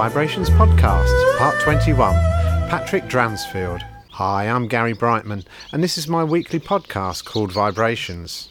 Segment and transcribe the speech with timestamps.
[0.00, 2.14] Vibrations Podcast, Part 21.
[2.70, 3.82] Patrick Dransfield.
[4.12, 8.48] Hi, I'm Gary Brightman, and this is my weekly podcast called Vibrations.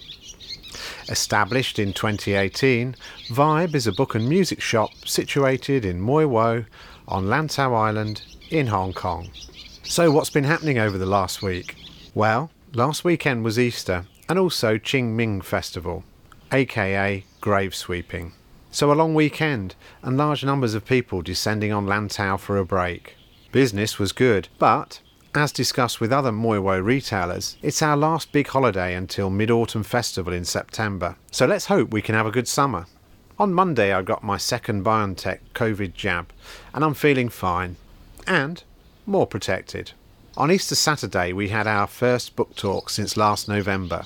[1.09, 2.95] Established in 2018,
[3.30, 6.66] Vibe is a book and music shop situated in Mui Wo
[7.08, 9.31] on Lantau Island in Hong Kong.
[9.81, 11.73] So, what's been happening over the last week?
[12.13, 16.03] Well, last weekend was Easter and also Qing Ming Festival,
[16.52, 18.34] aka grave sweeping.
[18.72, 19.73] So, a long weekend
[20.04, 23.16] and large numbers of people descending on Lantau for a break.
[23.52, 25.02] Business was good, but
[25.34, 29.82] as discussed with other Mui Wo retailers, it's our last big holiday until Mid Autumn
[29.82, 31.16] Festival in September.
[31.32, 32.86] So let's hope we can have a good summer.
[33.40, 36.31] On Monday, I got my second BioNTech COVID jab,
[36.72, 37.76] and I'm feeling fine
[38.28, 38.64] and
[39.08, 39.94] more protected.
[40.38, 44.06] On Easter Saturday, we had our first book talk since last November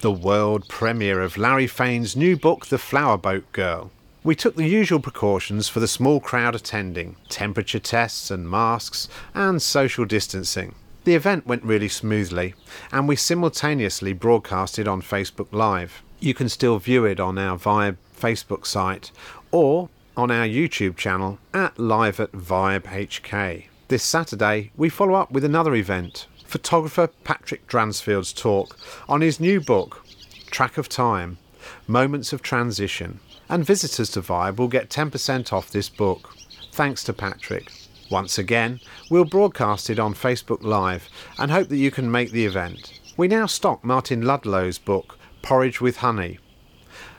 [0.00, 3.90] the world premiere of Larry Fane's new book, The Flower Boat Girl.
[4.26, 9.62] We took the usual precautions for the small crowd attending temperature tests and masks and
[9.62, 10.74] social distancing.
[11.04, 12.54] The event went really smoothly,
[12.90, 16.02] and we simultaneously broadcasted on Facebook Live.
[16.18, 19.12] You can still view it on our Vibe Facebook site
[19.52, 23.66] or on our YouTube channel at Live at Vibe HK.
[23.86, 28.76] This Saturday, we follow up with another event photographer Patrick Dransfield's talk
[29.08, 30.04] on his new book,
[30.50, 31.38] Track of Time
[31.86, 36.34] Moments of Transition and visitors to Vibe will get 10% off this book.
[36.72, 37.70] Thanks to Patrick.
[38.10, 38.80] Once again,
[39.10, 41.08] we'll broadcast it on Facebook Live
[41.38, 43.00] and hope that you can make the event.
[43.16, 46.38] We now stock Martin Ludlow's book, Porridge with Honey.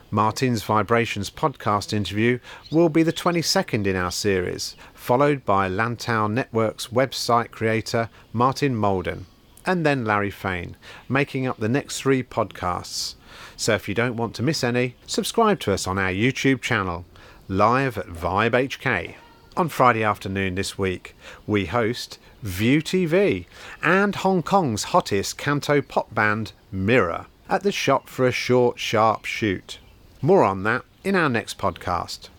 [0.10, 2.40] Martin's Vibrations podcast interview
[2.72, 9.26] will be the 22nd in our series, followed by Lantau Network's website creator Martin Molden,
[9.66, 10.78] and then Larry Fane,
[11.10, 13.16] making up the next three podcasts.
[13.60, 17.06] So if you don't want to miss any, subscribe to us on our YouTube channel,
[17.48, 19.16] live at Vibe HK.
[19.58, 21.16] On Friday afternoon this week,
[21.48, 23.48] we host ViuTV
[23.82, 29.26] and Hong Kong's hottest canto pop band, Mirror, at the shop for a short, sharp
[29.26, 29.80] shoot.
[30.22, 32.30] More on that in our next podcast.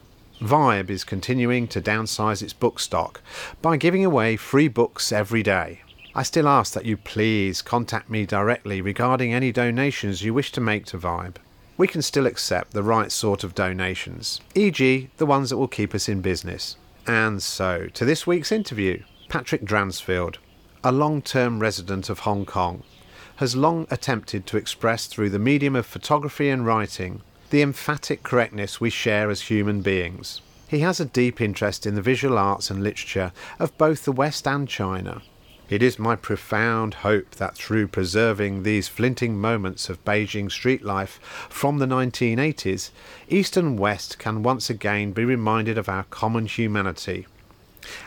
[0.41, 3.21] Vibe is continuing to downsize its book stock
[3.61, 5.81] by giving away free books every day.
[6.19, 10.61] I still ask that you please contact me directly regarding any donations you wish to
[10.61, 11.37] make to Vibe.
[11.77, 15.95] We can still accept the right sort of donations, e.g., the ones that will keep
[15.95, 16.77] us in business.
[17.07, 20.39] And so, to this week's interview, Patrick Dransfield,
[20.83, 22.83] a long term resident of Hong Kong,
[23.37, 28.81] has long attempted to express through the medium of photography and writing the emphatic correctness
[28.81, 30.41] we share as human beings.
[30.67, 33.31] He has a deep interest in the visual arts and literature
[33.61, 35.23] of both the West and China,
[35.69, 41.21] it is my profound hope that through preserving these flinting moments of Beijing street life
[41.51, 42.91] from the 1980s,
[43.29, 47.27] East and West can once again be reminded of our common humanity,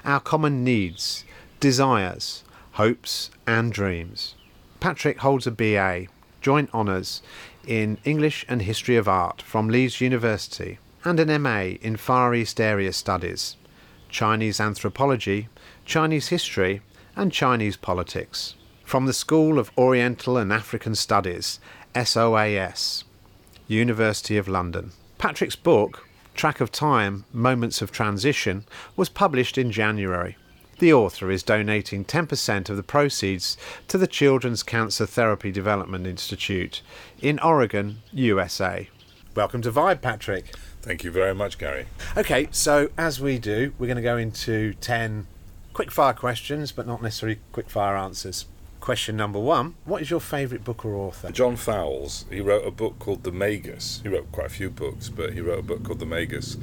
[0.04, 1.24] our common needs,
[1.60, 4.36] desires, hopes, and dreams.
[4.80, 6.08] Patrick holds a BA,
[6.42, 7.22] Joint Honours,
[7.68, 12.60] in English and History of Art from Leeds University, and an MA in Far East
[12.60, 13.58] Area Studies,
[14.10, 15.48] Chinese Anthropology,
[15.86, 16.82] Chinese History,
[17.16, 18.56] and Chinese politics.
[18.84, 21.60] From the School of Oriental and African Studies,
[21.96, 23.04] SOAS,
[23.68, 24.92] University of London.
[25.18, 30.38] Patrick's book, Track of Time Moments of Transition, was published in January.
[30.80, 33.56] The author is donating 10% of the proceeds
[33.88, 36.82] to the Children's Cancer Therapy Development Institute
[37.22, 38.90] in Oregon, USA.
[39.36, 40.56] Welcome to Vibe, Patrick.
[40.82, 41.86] Thank you very much, Gary.
[42.18, 45.28] Okay, so as we do, we're going to go into 10
[45.82, 48.46] quick fire questions, but not necessarily quick fire answers.
[48.80, 51.32] Question number one What is your favourite book or author?
[51.32, 52.26] John Fowles.
[52.30, 54.00] He wrote a book called The Magus.
[54.04, 56.56] He wrote quite a few books, but he wrote a book called The Magus.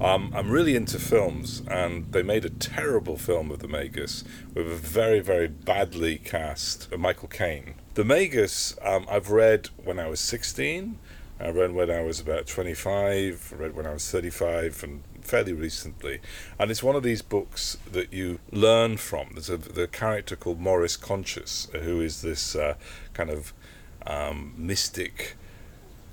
[0.00, 4.24] Um, I'm really into films, and they made a terrible film of The Magus
[4.54, 7.74] with a very, very badly cast Michael Caine.
[7.92, 10.98] The Magus, um, I've read when I was 16.
[11.38, 15.52] I read when I was about 25, I read when I was 35, and fairly
[15.52, 16.20] recently,
[16.58, 19.30] and it's one of these books that you learn from.
[19.32, 22.74] There's a the character called Maurice Conchis, who is this uh,
[23.14, 23.52] kind of
[24.06, 25.36] um, mystic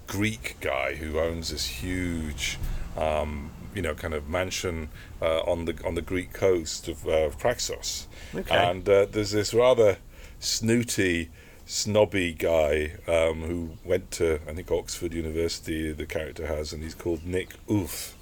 [0.08, 2.58] Greek guy who owns this huge,
[2.98, 4.90] um, you know, kind of mansion
[5.22, 8.56] uh, on the on the Greek coast of uh, Phraxos, okay.
[8.56, 9.98] and uh, there's this rather
[10.40, 11.30] snooty
[11.66, 15.92] snobby guy um, who went to I think Oxford University.
[15.92, 18.14] The character has, and he's called Nick Urfe,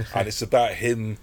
[0.14, 1.18] and it's about him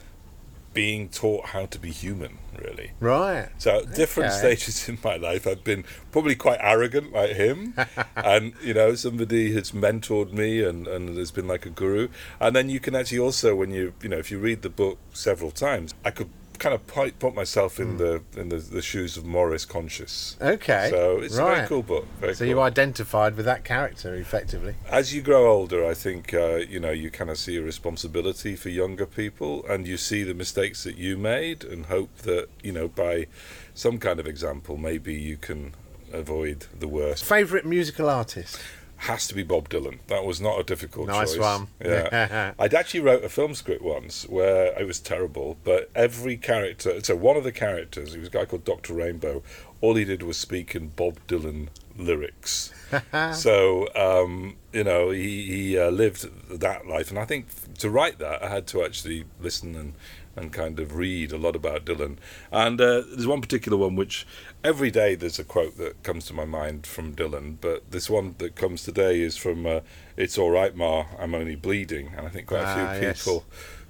[0.74, 2.92] being taught how to be human, really.
[3.00, 3.50] Right.
[3.60, 4.40] So different Okay.
[4.40, 7.75] stages in my life, I've been probably quite arrogant like him,
[8.16, 12.08] and you know somebody has mentored me and and has been like a guru.
[12.40, 14.98] And then you can actually also, when you you know if you read the book
[15.14, 16.85] several times, I could kind of
[17.19, 20.39] put myself in the in the, the shoes of Maurice Conchis.
[20.41, 20.88] Okay.
[20.89, 22.07] So it's a very cool book.
[22.19, 22.50] Very So cool.
[22.50, 24.75] you identified with that character effectively.
[24.89, 28.55] As you grow older, I think uh, you know you kind of see a responsibility
[28.55, 32.71] for younger people, and you see the mistakes that you made, and hope that you
[32.71, 33.27] know by
[33.73, 35.73] some kind of example, maybe you can
[36.11, 37.23] avoid the worst.
[37.23, 38.59] Favorite musical artist?
[39.03, 40.00] Has to be Bob Dylan.
[40.07, 41.39] That was not a difficult Nice choice.
[41.39, 41.67] one.
[41.83, 47.03] Yeah, I'd actually wrote a film script once where it was terrible, but every character.
[47.03, 49.44] So one of the characters, he was a guy called Doctor Rainbow.
[49.81, 51.67] All he did was speak in Bob Dylan
[51.98, 52.74] lyrics.
[53.34, 56.28] so um, you know he he uh, lived
[56.60, 57.48] that life, and I think
[57.80, 59.94] to write that I had to actually listen and
[60.36, 62.18] and kind of read a lot about Dylan.
[62.51, 64.25] And uh, there's one particular one which
[64.63, 68.34] every day there's a quote that comes to my mind from Dylan, but this one
[68.39, 69.81] that comes today is from uh,
[70.18, 73.24] "It's all right, Ma, I'm only bleeding," and I think quite Ah, a few yes.
[73.24, 73.46] people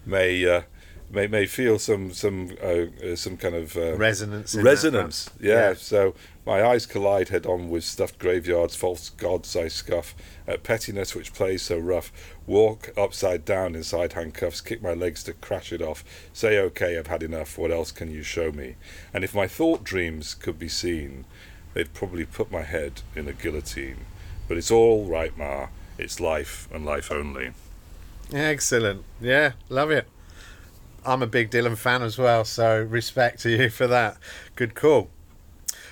[0.05, 0.63] may.
[1.13, 4.55] Uh, May, may feel some some uh, uh, some kind of uh, Resonance.
[4.55, 5.29] resonance.
[5.29, 5.41] front.
[5.43, 5.73] Yeah.
[5.75, 6.15] So
[6.45, 10.15] my eyes collide head on with stuffed graveyards, false gods I scuff,
[10.47, 12.11] at pettiness which plays so rough.
[12.47, 16.03] Walk upside down inside handcuffs, kick my legs to crash it off.
[16.33, 17.57] Say okay, I've had enough.
[17.57, 18.75] What else can you show me?
[19.13, 21.25] And if my thought dreams could be seen,
[21.73, 24.05] they'd probably put my head in a guillotine.
[24.47, 25.67] But it's all right, Ma.
[25.97, 27.51] It's life and life only.
[28.33, 29.03] Excellent.
[29.21, 30.07] Yeah, love it.
[31.05, 34.17] I'm a big Dylan fan as well, so respect to you for that.
[34.55, 35.09] Good call.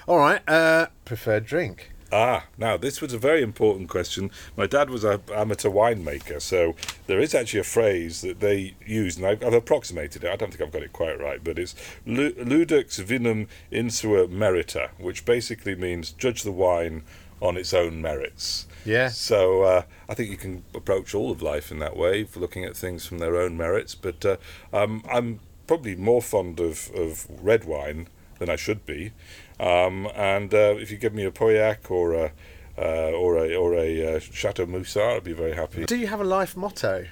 [0.08, 1.92] All right, uh, preferred drink.
[2.14, 4.32] Ah, now this was a very important question.
[4.58, 6.76] My dad was an amateur winemaker, so
[7.08, 10.30] there is actually a phrase that they use, and I've, I've approximated it.
[10.30, 11.74] I don't think I've got it quite right, but it's
[12.06, 17.04] "Lu- ludux vinum insua merita, which basically means judge the wine
[17.42, 18.68] on its own merits.
[18.86, 19.10] Yeah.
[19.10, 22.64] So uh, I think you can approach all of life in that way, for looking
[22.64, 23.96] at things from their own merits.
[23.96, 24.38] But uh,
[24.72, 28.08] um, I'm probably more fond of, of red wine
[28.40, 29.12] than I should be.
[29.60, 32.32] Um, and uh, if you give me a Pauillac or a
[32.78, 35.86] uh, or a or a uh, Chateau Moussard, I'd be very happy.
[35.86, 37.06] Do you have a life motto?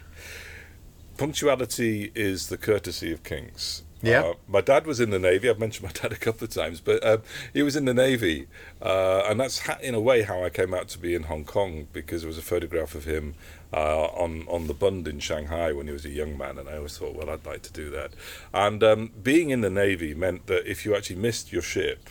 [1.18, 3.84] Punctuality is the courtesy of kings.
[4.02, 4.22] Yeah.
[4.22, 5.50] Uh, my dad was in the navy.
[5.50, 7.22] I've mentioned my dad a couple of times, but um,
[7.54, 8.48] he was in the navy,
[8.82, 11.44] uh, and that's ha- in a way how I came out to be in Hong
[11.44, 13.36] Kong because there was a photograph of him
[13.74, 16.78] uh, on on the Bund in Shanghai when he was a young man, and I
[16.78, 18.12] always thought, well, I'd like to do that.
[18.54, 22.10] And um, being in the navy meant that if you actually missed your ship,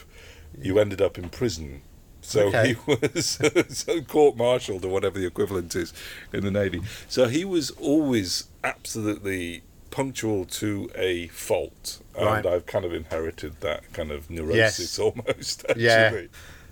[0.60, 1.82] you ended up in prison.
[2.20, 2.74] So Okay.
[2.86, 3.38] he was
[3.68, 5.94] so court-martialed or whatever the equivalent is
[6.32, 6.82] in the navy.
[7.08, 9.62] So he was always absolutely
[9.98, 12.46] punctual to a fault, and Right.
[12.46, 14.98] I've kind of inherited that kind of neurosis Yes.
[15.06, 15.64] almost.
[15.68, 15.82] Actually.
[15.84, 16.26] Yeah.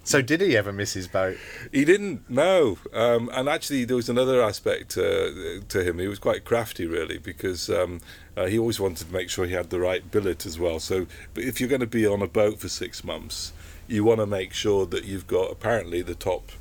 [0.05, 1.37] So did he ever miss his boat?
[1.73, 5.99] He didn't know, um, and actually there was another aspect uh, to him.
[5.99, 8.01] He was quite crafty, really, because um,
[8.37, 10.79] uh, he always wanted to make sure he had the right billet as well.
[10.79, 13.53] So, but if you're going to be on a boat for six months,
[13.89, 16.53] you want to make sure that you've got apparently the top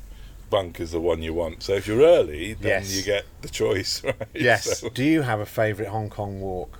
[0.50, 1.62] bunk is the one you want.
[1.62, 2.96] So if you're early, then Yes.
[2.96, 4.14] you get the choice, right?
[4.34, 4.80] Yes.
[4.80, 6.78] So- Do you have a favourite Hong Kong walk?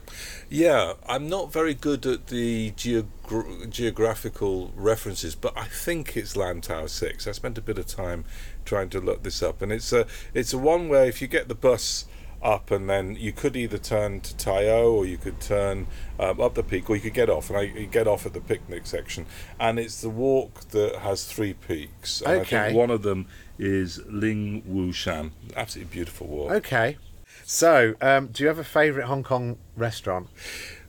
[0.49, 6.89] yeah, I'm not very good at the geogra- geographical references, but I think it's Lantau
[6.89, 7.27] Six.
[7.27, 8.25] I spent a bit of time
[8.65, 11.49] trying to look this up, and it's a it's a one where if you get
[11.49, 12.05] the bus
[12.47, 15.89] up and then you could either turn to Tai O or you could turn
[16.21, 18.33] um, up the peak or you could get off and I you get off at
[18.35, 19.27] the picnic section
[19.59, 22.67] and it's the walk that has three peaks and I Okay.
[22.69, 23.27] think one of them
[23.59, 26.97] is Ling Wu Shan absolutely beautiful walk Okay.
[27.49, 30.29] So, um, do you have a favourite Hong Kong restaurant?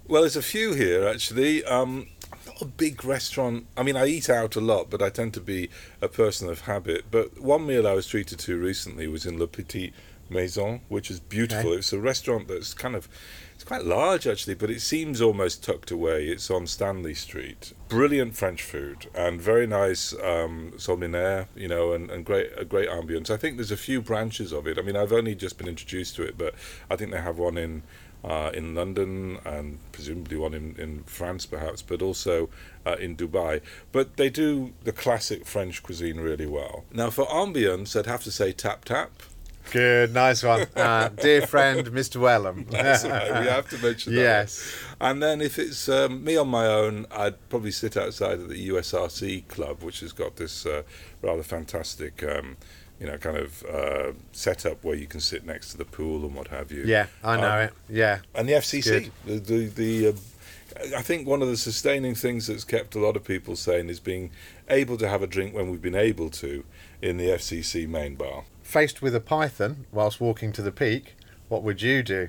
[0.08, 1.64] Well, there's a few here actually.
[1.66, 2.08] Um,
[2.48, 3.68] not a big restaurant.
[3.76, 5.70] I mean, I eat out a lot, but I tend to be
[6.02, 7.06] a person of habit.
[7.12, 9.94] But one meal I was treated to recently was in Le Petit
[10.30, 11.72] Maison, which is beautiful.
[11.72, 11.80] Okay.
[11.80, 13.08] It's a restaurant that's kind of
[13.56, 16.28] it's quite large actually, but it seems almost tucked away.
[16.28, 17.74] It's on Stanley Street.
[17.90, 22.90] Brilliant French food and very nice um, solminaire, you know, and, and great a great
[22.90, 23.30] ambience.
[23.30, 24.78] I think there's a few branches of it.
[24.78, 26.54] I mean, I've only just been introduced to it, but
[26.90, 27.84] I think they have one in
[28.24, 32.50] uh, in London and presumably one in, in France perhaps, but also
[32.86, 33.62] uh, in Dubai.
[33.92, 36.86] But they do the classic French cuisine really well.
[36.92, 39.12] Now for ambience, I'd have to say Tap Tap.
[39.72, 40.68] Good, nice one.
[40.76, 42.18] Uh, dear friend, Mr.
[42.22, 42.70] Wellham.
[42.70, 44.22] That's right, we have to mention that.
[44.22, 44.74] Yes.
[45.02, 48.70] And then if it's um, me on my own, I'd probably sit outside of the
[48.70, 50.84] USRC club, which has got this uh,
[51.22, 52.58] rather fantastic, um,
[53.00, 56.36] you know, kind of uh, setup where you can sit next to the pool and
[56.36, 56.84] what have you.
[56.86, 57.74] Yeah, I know Um, it.
[57.90, 58.20] Yeah.
[58.36, 60.14] And the FCC, the the, the uh,
[60.98, 64.00] I think one of the sustaining things that's kept a lot of people sane is
[64.00, 64.32] being
[64.70, 66.64] able to have a drink when we've been able to
[67.02, 68.44] in the FCC main bar.
[68.68, 71.16] Faced with a python whilst walking to the peak,
[71.48, 72.28] what would you do?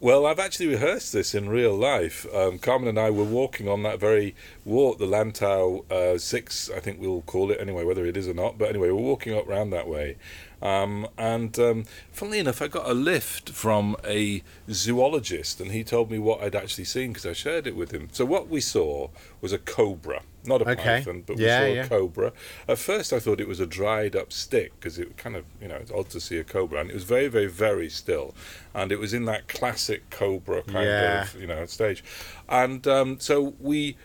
[0.00, 2.26] Well, I've actually rehearsed this in real life.
[2.34, 6.80] Um, Carmen and I were walking on that very walk, the Lantau uh, 6, I
[6.80, 8.56] think we'll call it anyway, whether it is or not.
[8.56, 10.16] But anyway, we're walking up round that way.
[10.64, 16.10] Um, and um, funnily enough, I got a lift from a zoologist, and he told
[16.10, 18.08] me what I'd actually seen because I shared it with him.
[18.12, 19.10] So what we saw
[19.42, 20.74] was a cobra, not a Okay.
[21.04, 21.84] python, but Yeah, we saw yeah.
[21.84, 22.32] a cobra.
[22.66, 25.68] At first, I thought it was a dried up stick because it kind of, you
[25.68, 28.34] know, it's odd to see a cobra, and it was very, very, very still,
[28.72, 31.22] and it was in that classic cobra kind Yeah.
[31.22, 32.02] of, you know, stage,
[32.48, 33.96] and um, so we.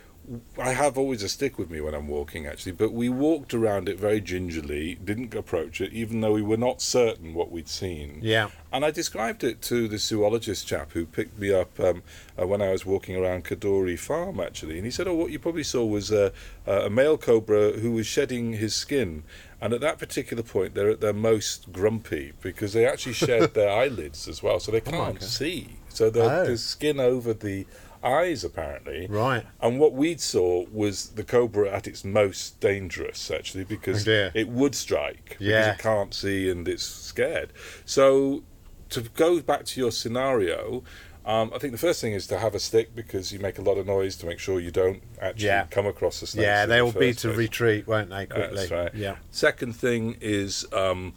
[0.60, 3.90] I have always a stick with me when I'm walking, actually, but we walked around
[3.90, 8.20] it very gingerly, didn't approach it, even though we were not certain what we'd seen.
[8.22, 8.50] Yeah.
[8.72, 12.04] And I described it to the zoologist chap who picked me up um,
[12.40, 14.76] uh, when I was walking around Kadoorie Farm, actually.
[14.78, 16.30] And he said, Oh, what you probably saw was uh,
[16.68, 19.24] a male cobra who was shedding his skin.
[19.62, 23.70] And at that particular point, they're at their most grumpy because they actually shed their
[23.70, 24.60] eyelids as well.
[24.60, 25.24] So they can't God.
[25.24, 25.78] see.
[25.90, 26.46] So the, Oh.
[26.46, 27.66] there's skin over the
[28.04, 29.08] eyes, apparently.
[29.08, 29.46] Right.
[29.62, 34.48] And what we saw was the cobra at its most dangerous, actually, because Oh, it
[34.48, 35.72] would strike Yeah.
[35.74, 37.52] because it can't see and it's scared.
[37.86, 38.44] So,
[38.90, 40.84] to go back to your scenario,
[41.26, 43.62] um, I think the first thing is to have a stick because you make a
[43.62, 45.66] lot of noise to make sure you don't actually Yeah.
[45.70, 46.44] come across the snakes.
[46.44, 47.38] Yeah, in they the will be to place.
[47.38, 48.56] retreat, won't they, quickly?
[48.58, 48.96] That's right.
[48.96, 49.18] Yeah.
[49.30, 51.14] Second thing is, um,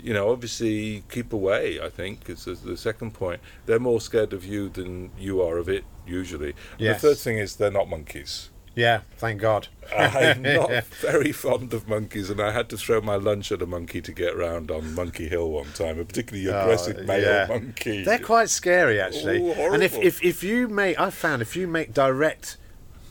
[0.00, 1.80] you know, obviously keep away.
[1.80, 3.40] I think is the, the second point.
[3.66, 6.54] They're more scared of you than you are of it usually.
[6.78, 7.00] Yes.
[7.02, 8.50] The third thing is they're not monkeys.
[8.74, 9.66] Yeah, thank God.
[9.96, 13.66] I'm not very fond of monkeys, and I had to throw my lunch at a
[13.66, 15.98] monkey to get round on Monkey Hill one time.
[15.98, 17.46] A particularly Oh, aggressive male yeah.
[17.48, 18.04] monkey.
[18.04, 19.38] They're quite scary, actually.
[19.40, 22.56] Ooh, and if, if if you make, I've found if you make direct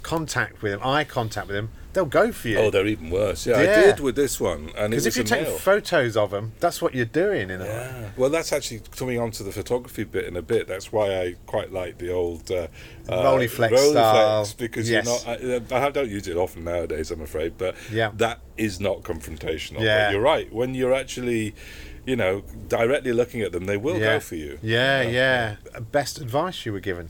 [0.07, 2.57] contact with them, eye contact with them, they'll go for you.
[2.59, 3.45] Oh, they're even worse.
[3.45, 3.71] Yeah, Yeah.
[3.71, 6.95] I did with this one, and Because if you take photos of them, that's what
[6.95, 8.11] you're doing in a way.
[8.15, 10.67] Well, that's actually coming on to the photography bit in a bit.
[10.67, 12.67] That's why I quite like the old uh,
[13.09, 14.47] uh, Rolleiflex Rolleiflex, style.
[14.57, 15.25] because Yes.
[15.27, 15.71] you're not.
[15.73, 18.11] I, I don't use it often nowadays, I'm afraid, but Yeah.
[18.15, 19.81] that is not confrontational.
[19.81, 20.05] Yeah.
[20.07, 20.51] But you're right.
[20.53, 21.53] When you're actually,
[22.05, 24.13] you know, directly looking at them, they will yeah.
[24.13, 24.57] go for you.
[24.61, 25.55] Yeah, yeah.
[25.91, 27.09] Best advice you were given.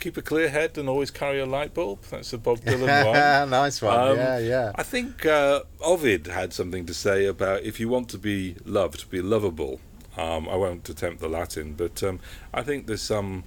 [0.00, 2.02] Keep a clear head and always carry a light bulb.
[2.10, 3.06] That's a Bob Dylan
[3.40, 3.50] one.
[3.50, 3.98] nice one.
[3.98, 4.72] Um, yeah, yeah.
[4.74, 9.10] I think uh, Ovid had something to say about if you want to be loved,
[9.10, 9.80] be lovable.
[10.16, 12.18] Um, I won't attempt the Latin, but um,
[12.52, 13.44] I think there's some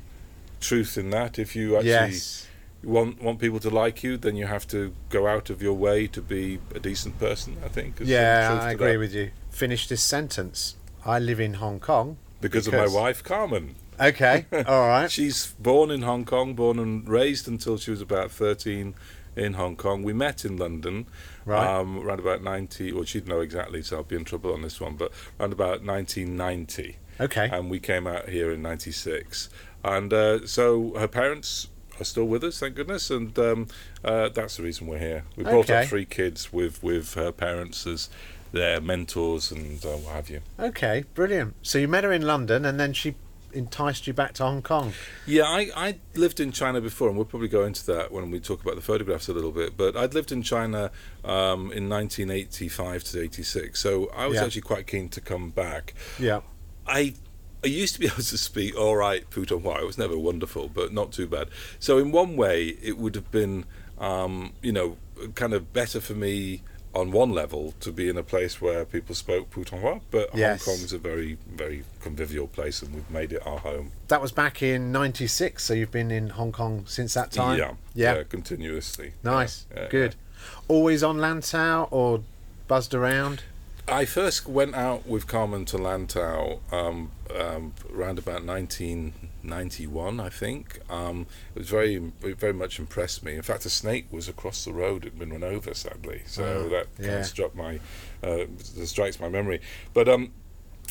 [0.62, 1.38] truth in that.
[1.40, 2.48] If you actually yes.
[2.84, 6.08] want want people to like you, then you have to go out of your way
[6.08, 7.58] to be a decent person.
[7.66, 7.96] I think.
[8.00, 9.00] Yeah, I agree that.
[9.00, 9.32] with you.
[9.50, 10.76] Finish this sentence.
[11.06, 12.18] I live in Hong Kong.
[12.40, 13.76] Because, Because- of my wife, Carmen.
[14.04, 15.10] Okay, all right.
[15.10, 18.94] She's born in Hong Kong, born and raised until she was about 13
[19.36, 20.04] in Hong Kong.
[20.04, 21.06] We met in London
[21.46, 21.66] Right.
[21.68, 24.80] um, around about 90, well, she'd know exactly, so I'll be in trouble on this
[24.80, 26.98] one, but around about 1990.
[27.20, 27.50] Okay.
[27.52, 29.50] And we came out here in 96.
[29.84, 31.68] And uh, so her parents
[32.00, 33.68] are still with us, thank goodness, and um,
[34.04, 35.24] uh, that's the reason we're here.
[35.36, 35.82] We brought Okay.
[35.84, 38.10] up three kids with, with her parents as
[38.52, 40.42] their mentors and uh, what have you.
[40.60, 41.56] Okay, brilliant.
[41.62, 43.16] So you met her in London and then she
[43.54, 44.94] enticed you back to Hong Kong.
[45.26, 48.40] Yeah, I, I lived in China before, and we'll probably go into that when we
[48.40, 49.78] talk about the photographs a little bit.
[49.78, 50.92] But I'd lived in China
[51.24, 54.46] um, in 1985 to 86, so I was Yeah.
[54.46, 55.94] actually quite keen to come back.
[56.20, 56.42] Yeah.
[56.88, 57.14] I
[57.64, 59.82] I used to be able to speak all right Putonghua.
[59.82, 61.48] It was never wonderful, but not too bad.
[61.80, 63.66] So in one way, it would have been,
[64.00, 64.98] um, you know,
[65.36, 66.62] kind of better for me
[66.94, 70.02] on one level to be in a place where people spoke Putonghua.
[70.12, 70.64] But Yes.
[70.66, 73.92] Hong Kong's a very, very convivial place, and we've made it our home.
[74.10, 77.58] That was back in 96, so you've been in Hong Kong since that time?
[77.58, 78.24] Yeah, Yeah.
[78.24, 79.14] continuously.
[79.24, 79.66] Nice.
[79.74, 80.16] Yeah, yeah, Good.
[80.68, 82.22] Always on Lantau or
[82.68, 83.44] buzzed around?
[83.88, 88.44] I first went out with Carmen to Lantau um, um, around about
[89.44, 90.80] 1991, I think.
[90.90, 93.36] Um, it was very, it very much impressed me.
[93.36, 96.22] In fact, a snake was across the road; had been run over, sadly.
[96.26, 97.80] So Oh, that kind of struck my,
[98.24, 98.46] uh,
[98.86, 99.62] strikes my memory.
[99.94, 100.32] But um,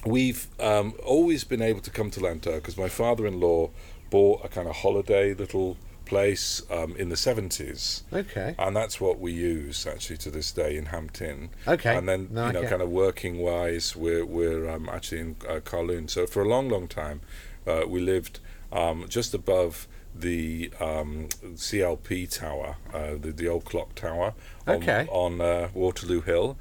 [0.04, 3.71] we've um, always been able to come to Lantau because my father-in-law
[4.11, 8.54] bought a kind of holiday little place um, in the 70s Okay.
[8.59, 11.49] and that's what we use actually to this day in Hampton.
[11.66, 11.97] Okay.
[11.97, 12.68] And then No, you know, okay.
[12.68, 16.11] kind of working wise, we're we're um, actually in uh, Kowloon.
[16.11, 17.23] So for a long, long time,
[17.66, 18.40] uh, we lived
[18.73, 24.35] um, just above the um, CLP tower, uh, the the old clock tower,
[24.66, 25.07] on, Okay.
[25.11, 26.57] on uh, Waterloo Hill.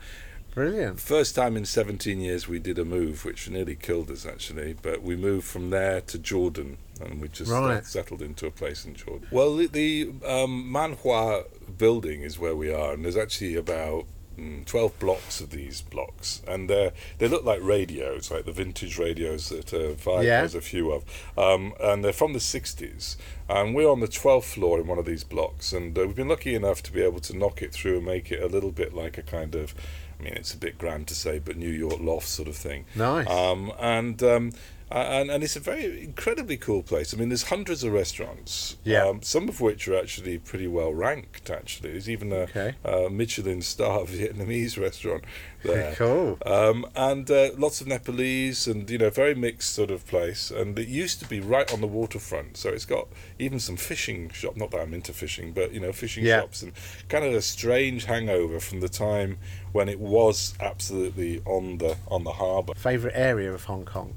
[0.53, 0.99] Brilliant.
[0.99, 4.73] First time in 17 years we did a move, which nearly killed us actually.
[4.81, 7.85] But we moved from there to Jordan, and we just Right.
[7.85, 9.27] settled into a place in Jordan.
[9.31, 11.43] Well, the, the um, Man Wah
[11.77, 14.05] building is where we are, and there's actually about
[14.41, 18.97] mm, 12 blocks of these blocks, and they they look like radios, like the vintage
[18.97, 20.41] radios that uh, Vibe Yeah.
[20.41, 21.03] has a few of,
[21.37, 23.17] um, and they're from the 60s.
[23.49, 26.29] And we're on the 12th floor in one of these blocks, and uh, we've been
[26.29, 28.93] lucky enough to be able to knock it through and make it a little bit
[28.93, 29.75] like a kind of,
[30.19, 32.85] I mean, it's a bit grand to say, but New York loft sort of thing.
[32.95, 33.27] Nice.
[33.27, 34.57] Um, and um, uh,
[34.97, 37.13] and and it's a very incredibly cool place.
[37.13, 38.77] I mean, there's hundreds of restaurants.
[38.83, 39.05] Yeah.
[39.07, 41.49] Um, some of which are actually pretty well ranked.
[41.49, 42.75] Actually, there's even a, Okay.
[42.83, 45.23] a Michelin star Vietnamese restaurant
[45.63, 45.93] there.
[45.95, 46.37] Cool.
[46.45, 50.51] Um, and uh, lots of Nepalese, and you know, very mixed sort of place.
[50.51, 53.07] And it used to be right on the waterfront, so it's got
[53.39, 54.55] even some fishing shop.
[54.57, 56.41] Not that I'm into fishing, but you know, fishing Yeah.
[56.41, 56.73] shops, and
[57.09, 59.37] kind of a strange hangover from the time
[59.71, 62.73] when it was absolutely on the on the harbour.
[62.75, 64.13] Favorite area of Hong Kong?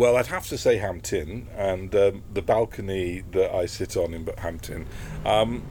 [0.00, 4.26] Well, I'd have to say Hampton, and um, the balcony that I sit on in
[4.38, 4.86] Hampton.
[5.26, 5.62] Um,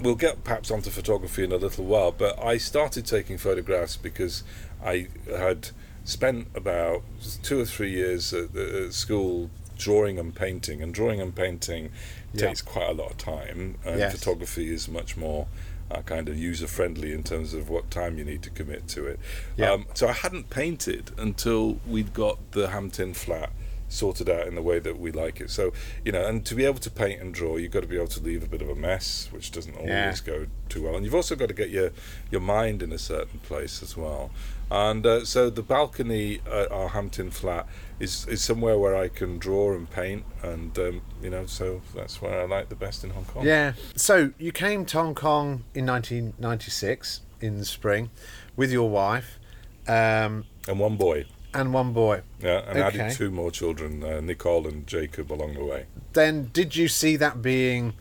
[0.00, 4.42] we'll get perhaps onto photography in a little while, but I started taking photographs because
[4.82, 5.68] I had
[6.02, 7.02] spent about
[7.42, 11.90] two or three years at, at school drawing and painting, and drawing and painting
[12.32, 12.46] Yeah.
[12.46, 14.12] takes quite a lot of time, and Yes.
[14.18, 15.46] photography is much more.
[15.90, 19.06] Uh, kind of user friendly in terms of what time you need to commit to
[19.06, 19.20] it.
[19.54, 19.72] Yeah.
[19.72, 23.50] Um, so I hadn't painted until we'd got the Hampton flat
[23.94, 25.50] sorted out in the way that we like it.
[25.50, 25.72] So,
[26.04, 28.08] you know, and to be able to paint and draw, you've got to be able
[28.08, 30.14] to leave a bit of a mess, which doesn't always Yeah.
[30.24, 30.96] go too well.
[30.96, 31.90] And you've also got to get your,
[32.30, 34.30] your mind in a certain place as well.
[34.70, 37.66] And uh, so the balcony at our Hampton flat
[38.00, 40.24] is, is somewhere where I can draw and paint.
[40.42, 43.46] And, um, you know, so that's where I like the best in Hong Kong.
[43.46, 43.74] Yeah.
[43.94, 48.10] So you came to Hong Kong in 1996 in the spring
[48.56, 49.38] with your wife
[49.86, 51.26] um, And one boy.
[51.54, 52.22] And one boy.
[52.40, 53.00] Yeah, and Okay.
[53.00, 55.86] added two more children, uh, Nicole and Jacob, along the way.
[56.12, 57.94] Then did you see that being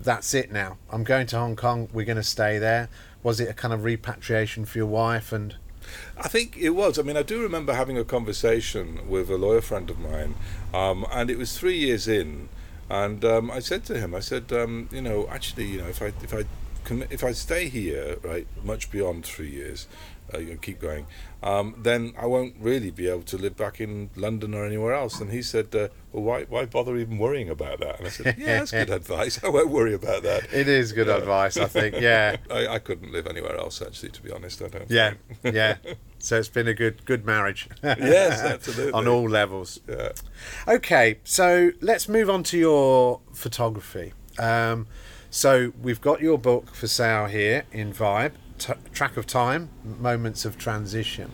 [0.00, 0.76] that's it now?
[0.90, 1.88] I'm going to Hong Kong.
[1.92, 2.88] We're going to stay there.
[3.22, 5.56] Was it a kind of repatriation for your wife and
[6.18, 6.98] I think it was.
[6.98, 10.34] I mean, I do remember having a conversation with a lawyer friend of mine,
[10.74, 12.50] um, and it was three years in,
[12.90, 16.02] and um, I said to him, I said, um, you know, actually, you know, if
[16.02, 16.44] I if I
[17.10, 19.86] if I stay here, right, much beyond three years,
[20.34, 21.06] uh, you know, keep going,
[21.42, 25.20] um, then I won't really be able to live back in London or anywhere else.
[25.20, 27.98] And he said, uh, well, why why bother even worrying about that?
[27.98, 29.42] And I said, yeah, that's good advice.
[29.42, 30.52] I won't worry about that.
[30.52, 31.96] it is good advice, I think.
[32.00, 32.36] Yeah.
[32.50, 34.62] I, I couldn't live anywhere else, actually, to be honest.
[34.62, 34.90] I don't.
[34.90, 35.14] Yeah.
[35.42, 35.76] Yeah.
[36.20, 37.68] So it's been a good good marriage.
[37.80, 38.92] Yes, absolutely.
[38.92, 39.78] on all levels.
[39.88, 40.10] Yeah.
[40.66, 44.14] Okay, so let's move on to your photography.
[44.36, 44.88] Um,
[45.30, 50.44] so we've got your book for sale here in Vibe, T- Track of Time, Moments
[50.44, 51.30] of Transition.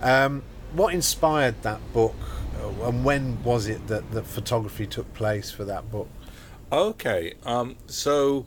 [0.00, 2.14] Um, what inspired that book,
[2.60, 6.08] uh, and when was it that the photography took place for that book?
[6.72, 8.46] Okay, um, so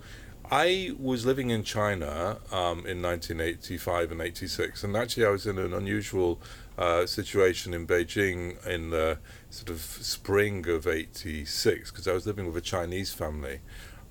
[0.52, 5.60] I was living in China um, in 1985 and 86, and actually I was in
[5.60, 6.42] an unusual
[6.78, 9.20] uh, situation in Beijing in the
[9.52, 13.60] sort of spring of 86 because I was living with a Chinese family.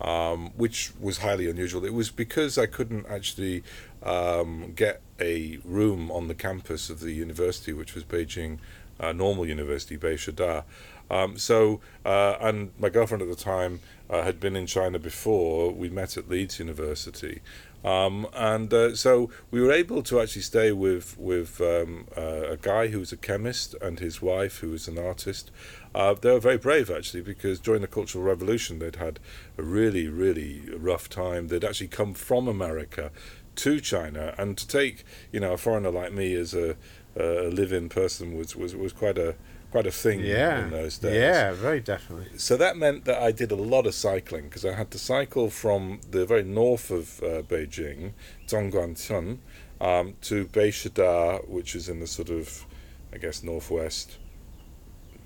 [0.00, 1.84] Um, which was highly unusual.
[1.84, 3.64] It was because I couldn't actually
[4.02, 8.58] um, get a room on the campus of the university, which was Beijing
[9.00, 10.64] uh, Normal University, Beishida.
[11.10, 13.80] Um, so, uh, and my girlfriend at the time
[14.10, 15.72] uh, had been in China before.
[15.72, 17.40] We met at Leeds University,
[17.84, 22.56] um, and uh, so we were able to actually stay with with um, uh, a
[22.56, 25.50] guy who was a chemist and his wife who was an artist.
[25.94, 29.20] Uh, they were very brave actually because during the Cultural Revolution they'd had
[29.56, 31.48] a really really rough time.
[31.48, 33.10] They'd actually come from America
[33.58, 36.76] to China, and to take you know a foreigner like me as a,
[37.16, 39.34] a live-in person was, was was quite a
[39.70, 41.14] quite a thing Yeah, in those days.
[41.14, 42.38] yeah, very definitely.
[42.38, 45.50] So that meant that I did a lot of cycling because I had to cycle
[45.50, 48.12] from the very north of uh, Beijing,
[48.46, 49.38] Zhongguancun,
[49.80, 52.64] um, to Beishida, which is in the sort of,
[53.12, 54.16] I guess, northwest,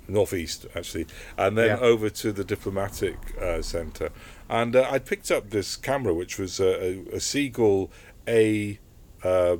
[0.09, 1.07] northeast actually,
[1.38, 1.79] and then Yeah.
[1.90, 4.11] over to the diplomatic uh, centre.
[4.49, 6.73] And uh, I picked up this camera, which was a,
[7.12, 7.90] a, a Seagull
[8.28, 8.78] A
[9.24, 9.56] uh,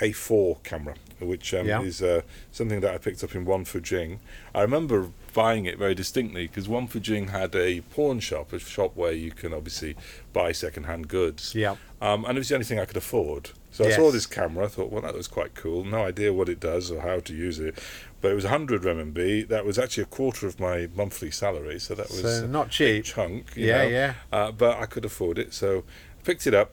[0.00, 1.82] A4 camera, which um, Yeah.
[1.82, 4.18] is uh, something that I picked up in Wangfujing.
[4.54, 9.12] I remember buying it very distinctly because Wangfujing had a pawn shop, a shop where
[9.12, 9.96] you can obviously
[10.32, 11.54] buy second-hand goods.
[11.54, 11.76] Yeah.
[12.00, 13.50] Um, and it was the only thing I could afford.
[13.70, 14.66] So I saw this camera.
[14.66, 15.82] I thought, well, that was quite cool.
[15.84, 17.78] No idea what it does or how to use it,
[18.20, 19.48] but it was 100 RMB.
[19.48, 23.04] That was actually a quarter of my monthly salary, so that was So not cheap.
[23.04, 23.52] chunk.
[23.56, 23.88] Yeah, know.
[23.88, 24.14] yeah.
[24.30, 25.84] Uh, but I could afford it, so
[26.18, 26.72] I picked it up.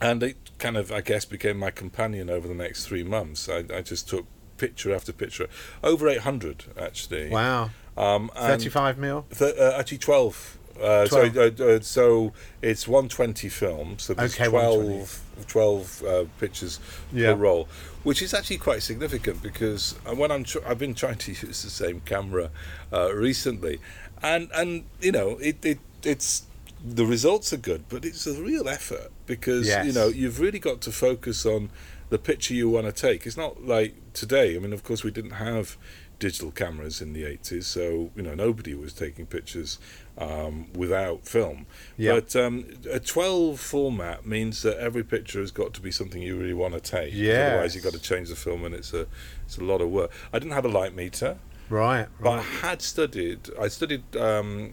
[0.00, 3.48] and it kind of, I guess, became my companion over the next three months.
[3.50, 4.24] I, I just took
[4.56, 5.46] picture after picture,
[5.82, 7.28] over 800 actually.
[7.28, 7.70] Wow.
[7.98, 9.26] Um, 35 mil?
[9.36, 10.58] th- uh, actually 12.
[10.76, 11.08] Uh, 12.
[11.08, 14.04] Sorry, uh, uh, so it's 120 films.
[14.04, 16.80] So there's Okay, 12, 12 uh, pictures
[17.12, 17.32] Yeah.
[17.32, 17.68] per roll,
[18.02, 21.62] which is actually quite significant because uh, when I'm tr- I've been trying to use
[21.62, 22.50] the same camera
[22.92, 23.80] uh, recently,
[24.22, 26.42] and and you know it, it it's
[26.84, 30.82] the results are good, but it's a real effort because you know you've really got
[30.82, 31.70] to focus on
[32.10, 33.26] the picture you want to take.
[33.26, 34.54] It's not like today.
[34.54, 35.78] I mean, of course, we didn't have
[36.18, 39.78] digital cameras in the 80s, so you know nobody was taking pictures
[40.18, 41.66] um, without film.
[41.96, 42.14] Yeah.
[42.14, 46.36] But um, a 12 format means that every picture has got to be something you
[46.36, 47.14] really want to take.
[47.14, 47.52] Yes.
[47.52, 49.06] Otherwise, you've got to change the film, and it's a
[49.46, 50.10] it's a lot of work.
[50.34, 51.38] I didn't have a light meter.
[51.70, 52.08] Right.
[52.20, 53.48] But I had studied.
[53.58, 54.72] I studied um,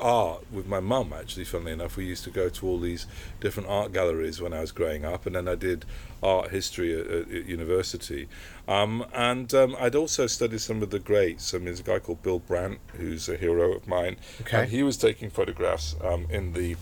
[0.00, 1.12] art with my mum.
[1.12, 3.06] Actually, funnily enough, we used to go to all these
[3.40, 5.84] different art galleries when I was growing up, and then I did
[6.22, 8.28] art history at, at, at university.
[8.66, 11.54] Um, and um, I'd also studied some of the greats.
[11.54, 14.62] I mean, there's a guy called Bill Brandt, who's a hero of mine, Okay.
[14.62, 16.76] and he was taking photographs um, in the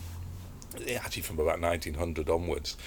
[0.95, 2.77] actually from about 1900 onwards.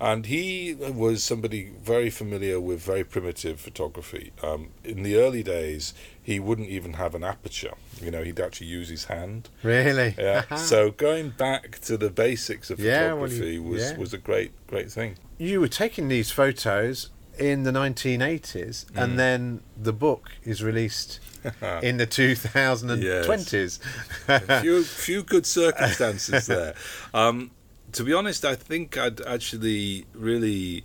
[0.00, 4.32] And he was somebody very familiar with very primitive photography.
[4.42, 5.94] Um, in the early days,
[6.24, 7.74] he wouldn't even have an aperture.
[8.02, 9.48] You know, he'd actually use his hand.
[9.62, 10.14] Really?
[10.18, 10.54] Yeah.
[10.56, 13.96] so going back to the basics of Yeah, well, photography you- was, yeah.
[13.98, 15.16] was a great great thing.
[15.38, 19.02] you were taking these photos in the 1980s, Mm.
[19.02, 21.18] and then the book is released
[21.82, 23.78] in the 2020s.
[24.28, 26.74] a few few good circumstances there.
[27.14, 27.50] Um,
[27.92, 30.84] to be honest, I think I'd actually really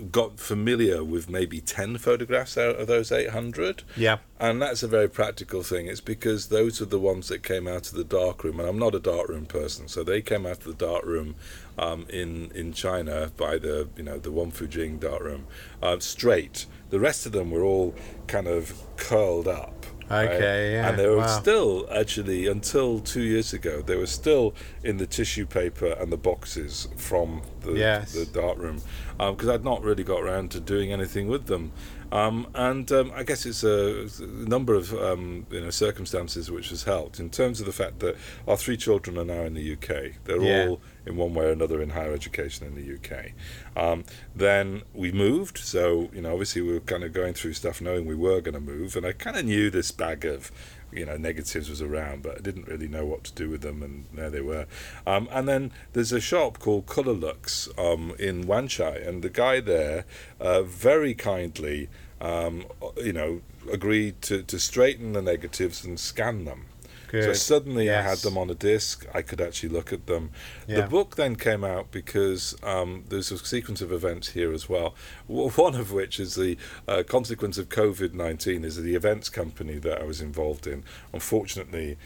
[0.00, 4.18] got familiar with maybe 10 photographs out of those 800 yeah.
[4.38, 5.86] and that's a very practical thing.
[5.86, 8.60] It's because those are the ones that came out of the dark room.
[8.60, 11.34] And i'm not a dark room person so they came out of the dark room
[11.78, 15.46] um, in in china by the you know the Wangfujing dark room.
[15.82, 16.66] Uh, straight.
[16.90, 17.94] The rest of them were all
[18.26, 20.28] kind of curled up right?
[20.30, 21.26] Okay, yeah, and they were wow.
[21.40, 26.16] still actually until two years ago they were still in the tissue paper and the
[26.16, 28.12] boxes from the, Yes.
[28.12, 28.82] the dark room
[29.18, 31.72] um, because I'd not really got around to doing anything with them.
[32.12, 36.50] Um, and um, I guess it's a, it's a number of um, you know circumstances
[36.50, 38.16] which has helped in terms of the fact that
[38.48, 40.14] our three children are now in the UK.
[40.24, 40.66] They're Yeah.
[40.68, 43.32] all in one way or another in higher education in the UK.
[43.76, 47.80] Um, then we moved, so you know obviously we were kind of going through stuff
[47.80, 50.50] knowing we were going to move, and I kind of knew this bag of
[50.92, 53.82] you know negatives was around, but I didn't really know what to do with them,
[53.82, 54.66] and there they were.
[55.06, 59.60] Um, and then there's a shop called Colour Lux um, in Wanchai, and the guy
[59.60, 60.04] there
[60.40, 61.88] uh, very kindly,
[62.20, 62.64] um,
[62.96, 66.66] you know, agreed to, to straighten the negatives and scan them.
[67.10, 67.36] So Good.
[67.36, 69.06] suddenly I had them on a disc.
[69.12, 70.30] I could actually look at them.
[70.68, 70.82] Yeah.
[70.82, 74.94] The book then came out because um, there's a sequence of events here as well.
[75.26, 79.78] One of which is the uh, consequence of COVID 19 is that the events company
[79.78, 81.98] that I was involved in, unfortunately,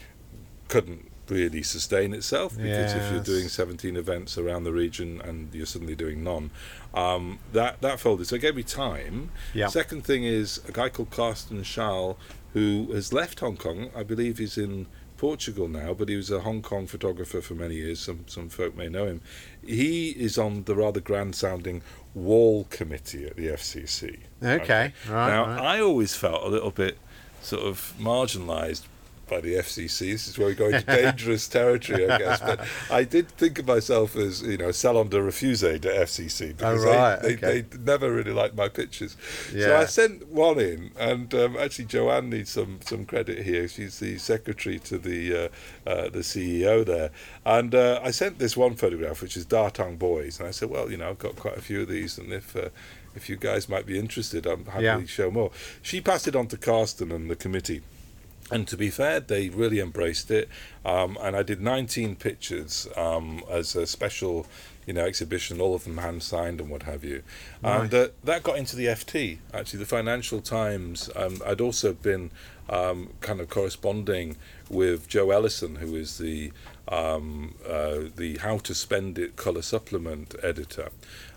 [0.69, 5.67] couldn't really sustain itself because if you're doing 17 events around the region and you're
[5.67, 6.51] suddenly doing none,
[6.93, 8.27] um, that that folded.
[8.27, 9.31] So it gave me time.
[9.53, 9.69] Yeah.
[9.69, 12.19] Second thing is a guy called Carsten Schael
[12.55, 13.91] who has left Hong Kong.
[13.95, 14.87] I believe he's in
[15.19, 18.01] Portugal now, but he was a Hong Kong photographer for many years.
[18.01, 19.21] Some some folk may know him.
[19.65, 21.83] He is on the rather grand sounding
[22.15, 24.21] Wall Committee at the FCC.
[24.43, 24.93] Okay.
[25.09, 25.29] Right.
[25.29, 25.61] now right.
[25.61, 26.99] I always felt a little bit
[27.43, 28.85] sort of marginalised
[29.27, 30.13] by the FCC.
[30.13, 32.41] This is where we go into dangerous territory, I guess.
[32.41, 32.61] But
[32.91, 36.89] I did think of myself as, you know, salon de refuse to FCC because Oh,
[36.89, 37.41] right, they, okay.
[37.47, 39.17] they, they never really liked my pictures.
[39.53, 43.69] So I sent one in, and um, actually Joanne needs some, some credit here.
[43.69, 45.45] She's the secretary to the
[45.87, 47.11] uh, uh, the CEO there,
[47.45, 50.91] and uh, I sent this one photograph, which is Datong Boys, and I said, well,
[50.91, 52.69] you know, I've got quite a few of these, and if uh,
[53.15, 54.97] if you guys might be interested, I'm happy Yeah.
[54.99, 55.51] to show more.
[55.83, 57.83] She passed it on to Carsten and the committee.
[58.51, 60.49] And to be fair, they really embraced it.
[60.85, 64.47] Um, and I did 19 pictures um, as a special,
[64.87, 67.23] you know, exhibition, all of them hand signed and what have you.
[67.63, 71.09] And uh, that got into the FT, actually, the Financial Times.
[71.17, 72.31] Um, I'd also been
[72.69, 74.37] um, kind of corresponding
[74.69, 76.53] with Jo Ellison, who is the
[76.89, 80.91] um, uh, the How to Spend It colour supplement editor,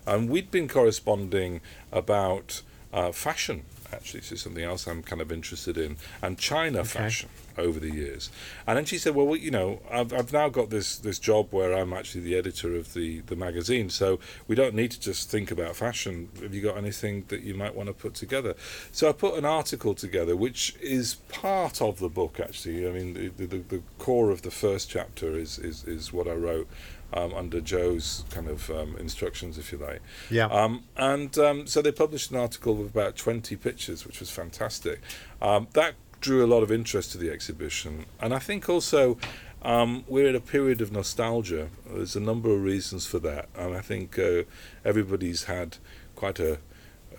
[0.06, 2.62] and we'd been corresponding about
[2.94, 3.64] uh, fashion.
[3.92, 7.30] Actually, is something else I'm kind of interested in, and China fashion.
[7.58, 8.30] over the years.
[8.66, 11.74] And then she said, "Well, you know, I've, I've now got this this job where
[11.74, 15.52] I'm actually the editor of the the magazine, so we don't need to just think
[15.52, 16.30] about fashion.
[16.42, 18.56] Have you got anything that you might want to put together?"
[18.92, 22.40] So I put an article together, which is part of the book.
[22.40, 26.28] Actually, I mean, the the, the core of the first chapter is is, is what
[26.28, 26.68] I wrote.
[27.14, 30.02] Um, under Jo's kind of um, instructions, if you like.
[30.30, 30.48] Yeah.
[30.48, 35.00] Um, and um, so they published an article with about 20 pictures, which was fantastic.
[35.42, 38.06] Um, that drew a lot of interest to the exhibition.
[38.20, 39.18] And I think also
[39.62, 41.70] um, we're in a period of nostalgia.
[41.86, 43.50] There's a number of reasons for that.
[43.56, 44.44] And I think uh,
[44.84, 45.78] everybody's had
[46.16, 46.60] quite a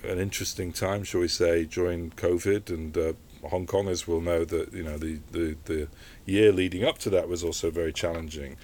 [0.05, 2.70] an interesting time, shall we say, during COVID.
[2.70, 3.12] And uh,
[3.49, 5.89] Hong Kongers will know that, you know, the, the, the
[6.27, 8.57] year leading up to that was also very challenging.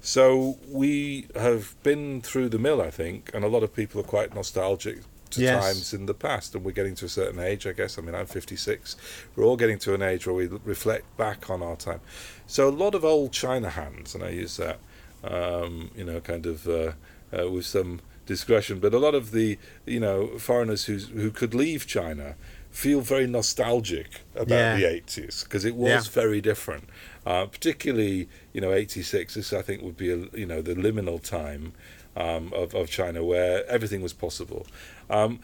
[0.00, 4.04] So we have been through the mill, I think, and a lot of people are
[4.04, 5.00] quite nostalgic
[5.30, 5.64] to Yes.
[5.64, 7.98] times in the past, and we're getting to a certain age, I guess.
[7.98, 8.96] I mean, I'm 56.
[9.34, 12.00] We're all getting to an age where we reflect back on our time.
[12.46, 14.78] So a lot of old China hands, and I use that,
[15.24, 16.92] um, you know, kind of uh,
[17.36, 21.54] uh, with some discretion, but a lot of the, you know, foreigners who who could
[21.54, 22.34] leave China
[22.72, 24.76] feel very nostalgic about Yeah.
[24.76, 26.12] the 80s because it was Yeah.
[26.22, 26.84] very different.
[27.24, 29.34] Uh, particularly, you know, 86.
[29.34, 31.72] This I think would be, a, you know, the liminal time
[32.16, 34.66] um, of of China where everything was possible.
[35.08, 35.40] Um,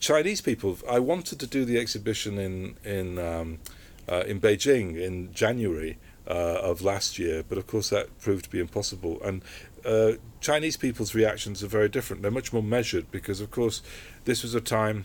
[0.00, 0.78] Chinese people.
[0.88, 3.58] I wanted to do the exhibition in in um,
[4.10, 8.50] uh, in Beijing in January uh, of last year, but of course that proved to
[8.50, 9.20] be impossible.
[9.22, 9.42] And
[9.84, 12.22] uh, Chinese people's reactions are very different.
[12.22, 13.80] They're much more measured because, of course,
[14.24, 15.04] this was a time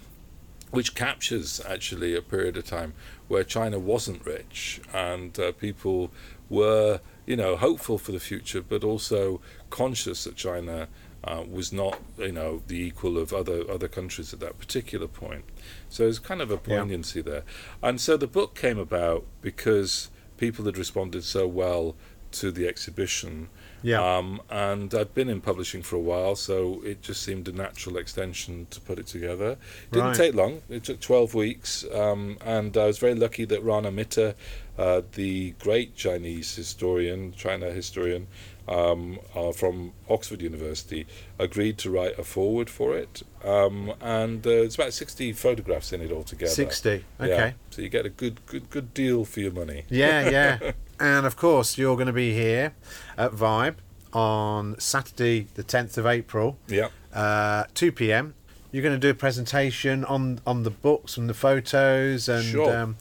[0.73, 2.93] which captures actually a period of time
[3.27, 6.09] where China wasn't rich and uh, people
[6.49, 10.88] were, you know, hopeful for the future, but also conscious that China
[11.25, 15.45] uh, was not, you know, the equal of other other countries at that particular point.
[15.89, 16.79] So there's kind of a Yeah.
[16.79, 17.43] poignancy there,
[17.83, 21.95] and so the book came about because people had responded so well
[22.31, 23.49] to the exhibition.
[23.83, 24.17] Yeah.
[24.17, 27.97] Um, and I'd been in publishing for a while, so it just seemed a natural
[27.97, 29.57] extension to put it together.
[29.91, 30.15] Didn't Right.
[30.15, 30.61] take long.
[30.69, 34.35] It took 12 weeks, um, and I was very lucky that Rana Mitter,
[34.77, 38.27] uh, the great Chinese historian, China historian
[38.65, 41.05] um, uh, from Oxford University,
[41.37, 43.21] agreed to write a foreword for it.
[43.43, 46.49] Um, and uh, it's about 60 photographs in it altogether.
[46.49, 47.03] 60.
[47.19, 47.25] Yeah.
[47.25, 47.53] Okay.
[47.71, 49.83] So you get a good, good, good deal for your money.
[49.89, 50.71] Yeah, yeah.
[50.99, 52.73] and of course, you're going to be here
[53.17, 53.75] at Vibe
[54.13, 56.89] on Saturday, the 10th of April, Yeah.
[57.13, 58.36] uh, 2 p.m.
[58.71, 62.75] You're going to do a presentation on, on the books and the photos and Sure.
[62.75, 62.97] um,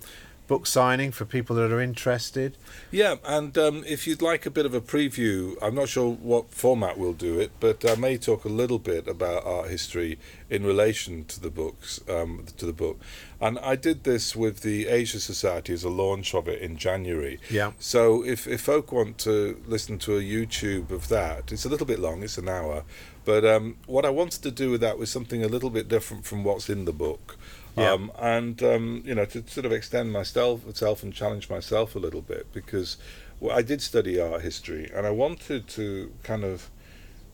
[0.46, 2.57] book signing for people that are interested.
[2.90, 6.52] Yeah, and um, if you'd like a bit of a preview, I'm not sure what
[6.52, 10.18] format we'll do it, but I may talk a little bit about art history
[10.50, 13.00] in relation to the books, um, to the book.
[13.40, 17.40] And I did this with the Asia Society as a launch of it in January.
[17.50, 17.72] Yeah.
[17.78, 21.87] So if, if folk want to listen to a YouTube of that, it's a little
[21.87, 22.85] bit long, it's an hour.
[23.24, 26.24] But um, what I wanted to do with that was something a little bit different
[26.24, 27.37] from what's in the book.
[27.76, 27.92] Yeah.
[27.92, 31.98] Um, and um, you know to sort of extend myself myself and challenge myself a
[31.98, 32.96] little bit because
[33.40, 36.68] well, I did study art history and I wanted to kind of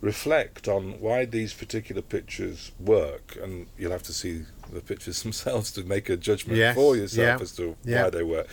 [0.00, 5.72] reflect on why these particular pictures work and you'll have to see the pictures themselves
[5.72, 8.04] to make a judgment Yes, for yourself yeah, as to yeah.
[8.04, 8.46] why they work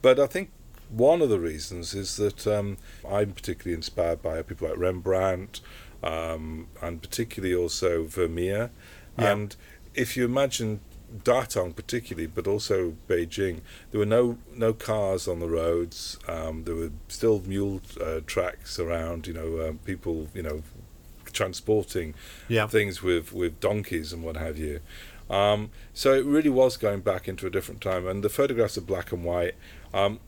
[0.00, 0.50] but I think
[0.90, 2.76] one of the reasons is that um,
[3.08, 5.60] I'm particularly inspired by people like Rembrandt
[6.04, 8.70] um, and particularly also Vermeer
[9.18, 9.32] Yeah.
[9.32, 9.56] and
[9.94, 10.80] if you imagine
[11.24, 16.18] Datong particularly, but also Beijing, there were no no cars on the roads.
[16.26, 19.26] Um, there were still mule uh, tracks around.
[19.26, 20.62] You know, um, people you know
[21.32, 22.14] transporting
[22.48, 22.66] Yeah.
[22.66, 24.80] things with with donkeys and what have you.
[25.30, 28.82] Um, so it really was going back into a different time, and the photographs are
[28.82, 29.54] black and white.
[29.94, 30.20] Um,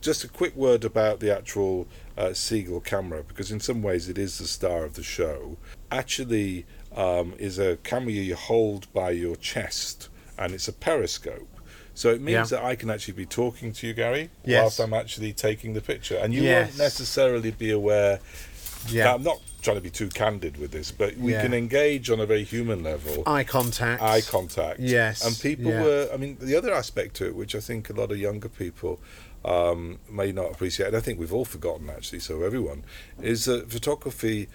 [0.00, 4.18] just a quick word about the actual uh, Seagull camera, because in some ways it
[4.18, 5.56] is the star of the show.
[5.90, 11.48] Actually, um, is a camera you hold by your chest, and it's a periscope.
[11.94, 12.58] So it means Yeah.
[12.58, 14.60] that I can actually be talking to you, Gary, Yes.
[14.62, 16.68] whilst I'm actually taking the picture, and you Yes.
[16.68, 18.20] won't necessarily be aware.
[18.88, 19.14] Yeah.
[19.14, 21.42] I'm not trying to be too candid with this, but we Yeah.
[21.42, 24.00] can engage on a very human level Eye contact.
[24.02, 24.78] eye contact.
[24.78, 25.82] Yes, And people yeah.
[25.82, 28.48] were, I mean, the other aspect to it, which I think a lot of younger
[28.48, 29.00] people
[29.44, 32.84] um, may not appreciate, and I think we've all forgotten actually, so everyone,
[33.22, 34.48] is that photography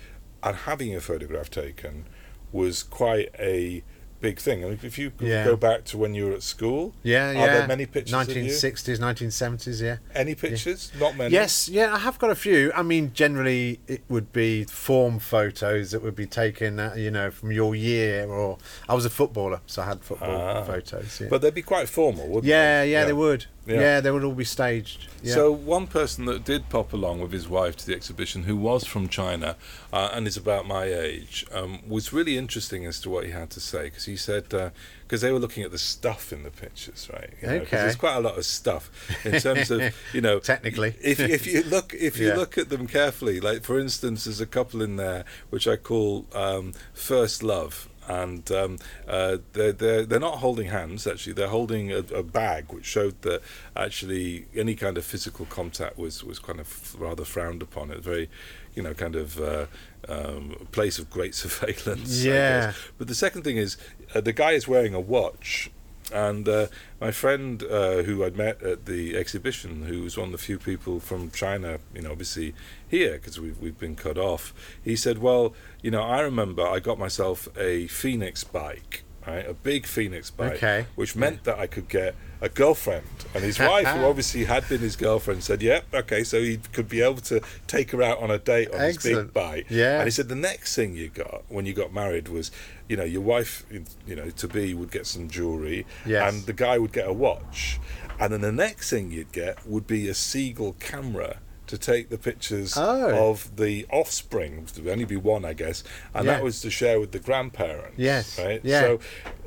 [0.43, 2.05] and having a photograph taken
[2.51, 3.83] was quite a
[4.21, 4.63] big thing.
[4.63, 5.43] And if you Yeah.
[5.43, 7.45] go back to when you were at school, Yeah, are yeah.
[7.57, 9.97] there many pictures 1960s, 1970s, yeah.
[10.15, 10.91] Any pictures?
[10.99, 11.33] Not many.
[11.33, 12.71] Yes, yeah, I have got a few.
[12.75, 17.31] I mean, generally it would be form photos that would be taken, uh, you know,
[17.31, 18.27] from your year.
[18.29, 18.57] Or
[18.87, 20.63] I was a footballer, so I had football Ah.
[20.63, 21.19] photos.
[21.19, 22.91] Yeah, But they'd be quite formal, wouldn't yeah, they?
[22.91, 23.45] Yeah, yeah, they would.
[23.67, 24.01] Yeah.
[24.01, 25.07] they would all be staged.
[25.23, 25.35] Yeah.
[25.35, 28.85] So one person that did pop along with his wife to the exhibition, who was
[28.85, 29.55] from China
[29.93, 33.49] uh, and is about my age, um, was really interesting as to what he had
[33.51, 37.07] to say because he said because they were looking at the stuff in the pictures,
[37.13, 37.29] right?
[37.41, 37.77] You know, Okay.
[37.77, 38.89] there's quite a lot of stuff
[39.25, 39.81] in terms of
[40.13, 40.95] you know Technically.
[41.01, 42.35] if if you look if you Yeah.
[42.35, 46.25] look at them carefully, like for instance, there's a couple in there which I call
[46.33, 47.87] um, first love.
[48.07, 51.05] And um, uh, they're, they're they're not holding hands.
[51.05, 53.41] Actually, they're holding a, a bag, which showed that
[53.75, 57.91] actually any kind of physical contact was, was kind of rather frowned upon.
[57.91, 58.29] It very,
[58.73, 59.65] you know, kind of uh,
[60.09, 62.23] um, a place of great surveillance.
[62.23, 62.73] Yeah.
[62.97, 63.77] But the second thing is,
[64.15, 65.69] uh, the guy is wearing a watch,
[66.11, 66.67] and uh,
[66.99, 70.59] my friend uh, who I'd met at the exhibition, who was one of the few
[70.59, 72.53] people from China, you know, obviously
[72.87, 74.53] here because we've we've been cut off.
[74.83, 79.53] He said, "Well, you know, I remember I got myself a Phoenix bike." Right, a
[79.53, 80.85] big Phoenix bike, Okay.
[80.95, 83.05] which meant that I could get a girlfriend.
[83.35, 86.89] And his wife, who obviously had been his girlfriend, said, "Yep, okay." So he could
[86.89, 89.67] be able to take her out on a date on his big bike.
[89.69, 89.97] Yeah.
[89.99, 92.49] And he said the next thing you got when you got married was,
[92.89, 93.63] you know, your wife,
[94.07, 96.33] you know, to be would get some jewelry, Yes.
[96.33, 97.79] and the guy would get a watch,
[98.19, 101.37] and then the next thing you'd get would be a Seagull camera
[101.71, 103.29] to take the pictures Oh.
[103.31, 104.67] of the offspring.
[104.73, 107.97] There would only be one, I guess, and that was to share with the grandparents.
[107.97, 108.37] Yes.
[108.37, 108.59] Right.
[108.61, 108.81] Yeah.
[108.81, 108.99] So,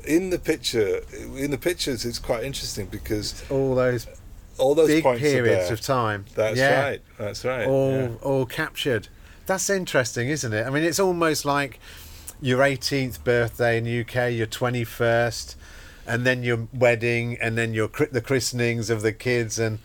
[0.03, 4.07] in the picture, in the pictures, it's quite interesting because all those
[4.57, 6.25] all those big periods of time.
[6.33, 6.81] That's yeah.
[6.81, 7.01] right.
[7.19, 7.67] That's right.
[7.67, 8.09] all yeah.
[8.23, 9.07] all captured.
[9.45, 10.65] That's interesting, isn't it?
[10.65, 11.79] I mean, it's almost like
[12.41, 15.55] your 18th birthday in the UK, your 21st,
[16.07, 19.77] and then your wedding, and then your the christenings of the kids, and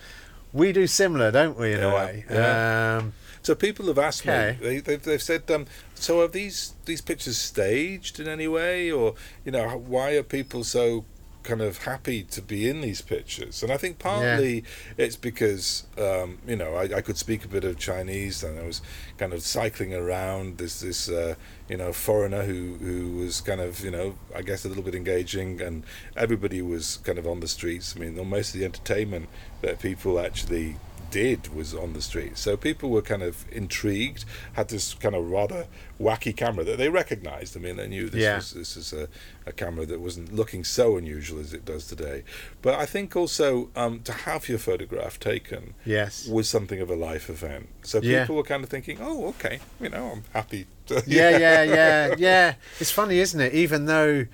[0.53, 1.73] we do similar, don't we?
[1.73, 2.25] In a way.
[2.31, 2.99] yeah.
[2.99, 4.59] Um, So people have asked Okay.
[4.61, 4.67] me.
[4.67, 9.15] They, they've, they've said, um, "So are these these pictures staged in any way, or
[9.47, 11.05] you know, why are people so
[11.43, 14.65] kind of happy to be in these pictures?" And I think partly
[14.97, 18.65] it's because um, you know I, I could speak a bit of Chinese, and I
[18.65, 18.83] was
[19.19, 20.59] kind of cycling around.
[20.59, 21.35] This this uh,
[21.69, 24.95] you know foreigner who who was kind of you know I guess a little bit
[24.95, 25.85] engaging, and
[26.17, 27.95] everybody was kind of on the streets.
[27.97, 29.29] I mean, most of the entertainment
[29.63, 30.77] that people actually
[31.11, 32.39] did was on the street.
[32.39, 35.67] So people were kind of intrigued, had this kind of rather
[36.01, 37.57] wacky camera that they recognized.
[37.57, 38.37] I mean, they knew this Yeah.
[38.37, 39.09] was this is a,
[39.47, 42.23] a camera that wasn't looking so unusual as it does today.
[42.63, 46.27] But I think also um, to have your photograph taken yes.
[46.27, 47.69] was something of a life event.
[47.83, 48.23] So Yeah.
[48.23, 50.67] people were kind of thinking, oh, okay, you know, I'm happy.
[50.87, 52.55] To, yeah, yeah, yeah, yeah.
[52.79, 53.53] It's funny, isn't it?
[53.55, 54.27] Even though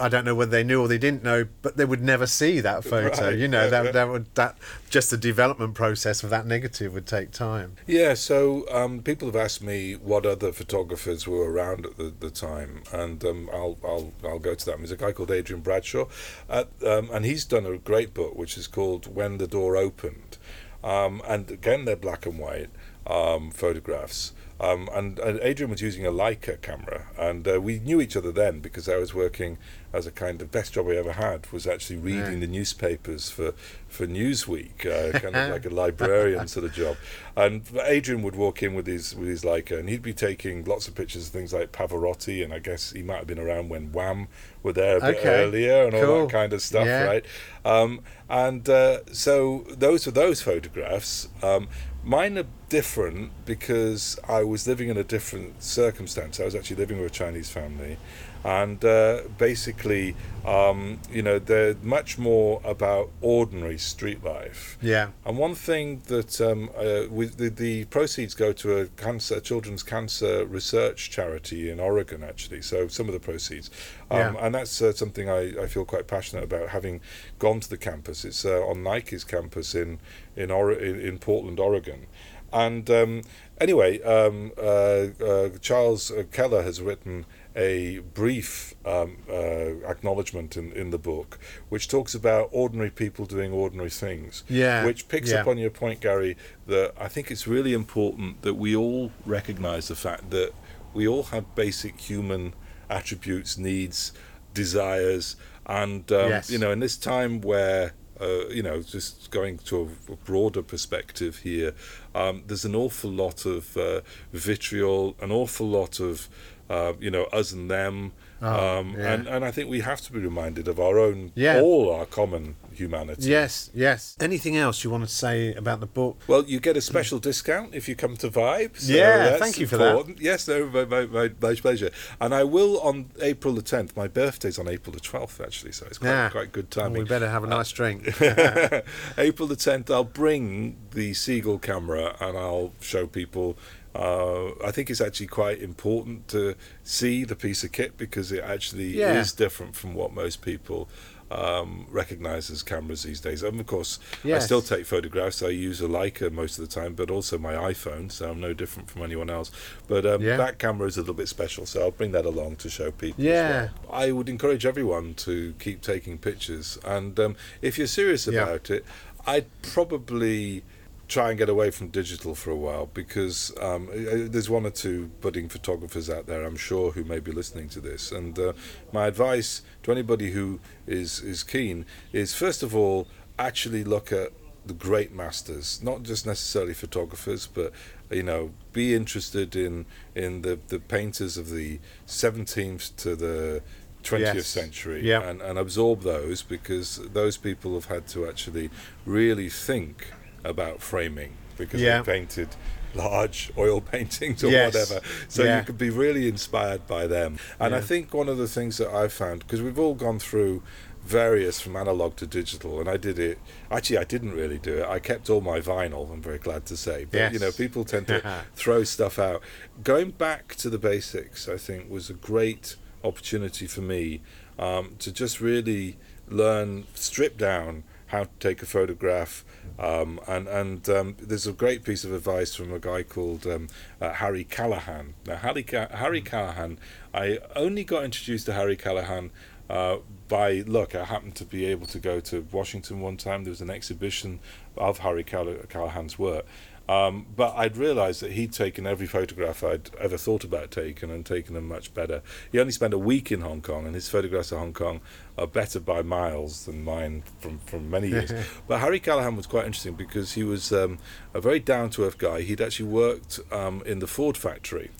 [0.00, 2.60] I don't know whether they knew or they didn't know, but they would never see
[2.60, 3.28] that photo.
[3.28, 3.90] Right, You know, yeah, that yeah.
[3.92, 4.56] that would that
[4.88, 7.76] just the development process of that negative would take time.
[7.86, 12.30] Yeah, so um, people have asked me what other photographers were around at the, the
[12.30, 14.78] time, and um, I'll, I'll I'll go to that.
[14.78, 16.06] There's a guy called Adrian Bradshaw,
[16.48, 20.38] at, um, and he's done a great book which is called When the Door Opened,
[20.82, 22.70] um, and again they're black and white
[23.06, 24.32] um, photographs.
[24.62, 28.30] Um, and, and Adrian was using a Leica camera, and uh, we knew each other
[28.30, 29.58] then because I was working
[29.92, 32.38] as a kind of best job I ever had was actually reading Yeah.
[32.40, 33.54] the newspapers for
[33.88, 36.96] for Newsweek, uh, kind of like a librarian sort of job.
[37.36, 40.86] And Adrian would walk in with his with his Leica, and he'd be taking lots
[40.86, 43.90] of pictures of things like Pavarotti, and I guess he might have been around when
[43.92, 44.28] Wham
[44.62, 47.02] were there a bit Okay, earlier, and all that kind of stuff, Yeah.
[47.04, 47.24] right?
[47.64, 51.28] Um, and uh, so those were those photographs.
[51.42, 51.68] Um,
[52.04, 56.40] mine are different because I was living in a different circumstance.
[56.40, 57.98] I was actually living with a Chinese family,
[58.44, 64.76] and uh, basically, um, you know, they're much more about ordinary street life.
[64.82, 65.10] Yeah.
[65.24, 69.82] And one thing that um, uh, with the, the proceeds go to a cancer, children's
[69.84, 72.62] cancer research charity in Oregon, actually.
[72.62, 73.70] So some of the proceeds,
[74.10, 74.34] um, Yeah.
[74.46, 76.70] and that's uh, something I, I feel quite passionate about.
[76.70, 77.00] Having
[77.38, 79.98] gone to the campus, it's uh, on Nike's campus in
[80.34, 82.06] in, or- in Portland, Oregon.
[82.54, 83.22] And um,
[83.60, 87.24] anyway, um, uh, uh, Charles Keller has written
[87.56, 91.38] a brief um, uh, acknowledgement in, in the book,
[91.68, 94.44] which talks about ordinary people doing ordinary things.
[94.48, 95.40] Yeah, Which picks yeah.
[95.40, 96.36] up on your point, Gary,
[96.66, 100.52] that I think it's really important that we all recognise the fact that
[100.94, 102.54] we all have basic human
[102.88, 104.12] attributes, needs,
[104.54, 105.36] desires,
[105.66, 106.50] and um, Yes.
[106.50, 110.62] you know, in this time where uh, you know, just going to a, a broader
[110.62, 111.74] perspective here,
[112.14, 114.00] um, there's an awful lot of uh,
[114.32, 116.28] vitriol, an awful lot of,
[116.72, 118.12] uh, you know, us and them,
[118.44, 119.12] Oh, um, yeah.
[119.12, 121.60] and, and I think we have to be reminded of our own, Yeah.
[121.60, 123.28] all our common humanity.
[123.28, 124.16] Yes, yes.
[124.18, 126.14] Anything else you want to say about the book?
[126.26, 128.72] Well, you get a special discount if you come to Vibe.
[128.80, 130.16] so Yeah, thank you for that.
[130.18, 131.90] Yes, no, my, my, my, my pleasure.
[132.20, 133.94] And I will on April the 10th.
[133.96, 136.28] My birthday's on April the 12th, actually, so it's quite, Yeah.
[136.30, 137.02] quite good timing.
[137.02, 138.06] we better have a nice drink.
[139.18, 143.56] April the 10th, I'll bring the Seagull camera and I'll show people.
[143.94, 148.42] Uh, I think it's actually quite important to see the piece of kit because it
[148.42, 149.20] actually Yeah.
[149.20, 150.88] is different from what most people
[151.30, 153.42] um, recognize as cameras these days.
[153.42, 155.42] And of course, I still take photographs.
[155.42, 158.52] I use a Leica most of the time, but also my iPhone, so I'm no
[158.52, 159.50] different from anyone else.
[159.88, 160.36] But um, Yeah.
[160.36, 163.24] that camera is a little bit special, so I'll bring that along to show people.
[163.24, 163.70] Yeah.
[163.88, 163.94] well.
[163.98, 168.42] I would encourage everyone to keep taking pictures, and um, if you're serious Yeah.
[168.42, 168.84] about it,
[169.26, 170.64] I'd probably
[171.12, 173.88] try and get away from digital for a while because um,
[174.32, 177.80] there's one or two budding photographers out there, I'm sure, who may be listening to
[177.80, 178.10] this.
[178.12, 178.52] And uh,
[178.92, 183.06] my advice to anybody who is is keen is first of all
[183.38, 184.30] actually look at
[184.64, 187.72] the great masters, not just necessarily photographers, but
[188.10, 189.84] you know, be interested in
[190.14, 193.62] in the the painters of the 17th to the
[194.02, 194.46] 20th Yes.
[194.46, 195.22] century Yeah.
[195.28, 198.70] and, and absorb those because those people have had to actually
[199.06, 200.12] really think
[200.44, 202.02] about framing because Yeah.
[202.02, 202.48] they painted
[202.94, 204.74] large oil paintings or Yes.
[204.74, 205.00] whatever.
[205.28, 205.58] So Yeah.
[205.60, 207.38] you could be really inspired by them.
[207.58, 210.62] And I think one of the things that I've found, because we've all gone through
[211.04, 213.38] various from analog to digital, and I did it.
[213.72, 214.86] Actually, I didn't really do it.
[214.86, 216.12] I kept all my vinyl.
[216.12, 218.22] I'm very glad to say, but you know, people tend to
[218.54, 219.42] throw stuff out.
[219.82, 224.20] Going back to the basics, I think, was a great opportunity for me
[224.60, 225.96] um, to just really
[226.28, 227.82] learn, strip down
[228.12, 229.44] how to take a photograph.
[229.78, 233.68] Um, and and um, there's a great piece of advice from a guy called um,
[234.00, 235.14] uh, Harry Callahan.
[235.26, 236.78] Now, Harry, Ca- Harry Callahan,
[237.12, 239.30] I only got introduced to Harry Callahan
[239.70, 239.96] uh,
[240.28, 240.94] by luck.
[240.94, 243.44] I happened to be able to go to Washington one time.
[243.44, 244.40] There was an exhibition
[244.76, 246.44] of Harry Call- Callahan's work.
[246.88, 251.24] Um, but I'd realised that he'd taken every photograph I'd ever thought about taking and
[251.24, 252.22] taken them much better.
[252.50, 255.00] He only spent a week in Hong Kong, and his photographs of Hong Kong
[255.38, 258.32] are better by miles than mine from, from many years.
[258.68, 260.98] but Harry Callahan was quite interesting because he was um,
[261.34, 262.42] a very down to earth guy.
[262.42, 264.90] He'd actually worked um, in the Ford factory.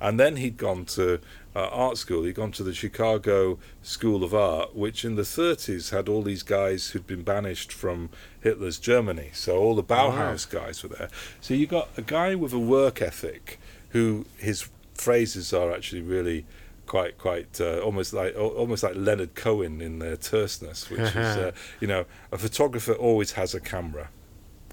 [0.00, 1.20] And then he'd gone to
[1.56, 2.22] uh, art school.
[2.22, 6.42] He'd gone to the Chicago School of Art, which in the 30s had all these
[6.42, 9.30] guys who'd been banished from Hitler's Germany.
[9.32, 11.08] So all the Bauhaus guys were there.
[11.40, 13.58] So you got a guy with a work ethic
[13.90, 16.44] who his phrases are actually really
[16.86, 21.52] quite quite uh, almost like almost like Leonard Cohen in their terseness, which is uh,
[21.80, 24.08] you know a photographer always has a camera.